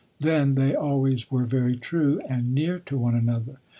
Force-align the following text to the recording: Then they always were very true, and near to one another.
Then 0.19 0.55
they 0.55 0.73
always 0.73 1.29
were 1.29 1.43
very 1.45 1.77
true, 1.77 2.21
and 2.27 2.53
near 2.55 2.79
to 2.79 2.97
one 2.97 3.13
another. 3.13 3.59